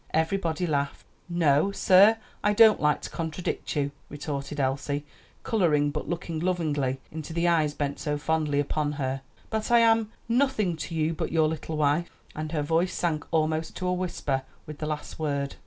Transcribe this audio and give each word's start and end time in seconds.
Everybody 0.15 0.65
laughed. 0.65 1.05
"No, 1.29 1.71
sir; 1.71 2.17
I 2.43 2.53
don't 2.53 2.81
like 2.81 3.01
to 3.03 3.09
contradict 3.11 3.75
you," 3.75 3.91
retorted 4.09 4.59
Elsie, 4.59 5.05
coloring 5.43 5.91
but 5.91 6.09
looking 6.09 6.39
lovingly 6.39 6.99
into 7.11 7.33
the 7.33 7.47
eyes 7.47 7.75
bent 7.75 7.99
so 7.99 8.17
fondly 8.17 8.59
upon 8.59 8.93
her, 8.93 9.21
"but 9.51 9.69
I 9.69 9.81
am 9.81 10.11
nothing 10.27 10.75
to 10.75 10.95
you 10.95 11.13
but 11.13 11.31
your 11.31 11.47
little 11.47 11.77
wife;" 11.77 12.09
and 12.35 12.51
her 12.51 12.63
voice 12.63 12.95
sank 12.95 13.27
almost 13.29 13.75
to 13.75 13.87
a 13.87 13.93
whisper 13.93 14.41
with 14.65 14.79
the 14.79 14.87
last 14.87 15.19
word. 15.19 15.57